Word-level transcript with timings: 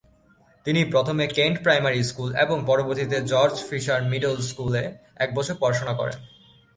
তিনি 0.65 0.81
প্রথমে 0.85 1.23
"Kent 1.27 1.57
primary 1.63 2.01
school" 2.03 2.29
এবং 2.35 2.57
পরবর্তীতে 2.65 3.17
জর্জ 3.25 3.55
ফিশার 3.69 4.01
মিডল 4.03 4.35
স্কুল 4.41 4.73
এ 4.75 4.85
এক 5.15 5.29
বছর 5.35 5.55
পড়াশোনা 5.59 5.93
করেন। 5.93 6.19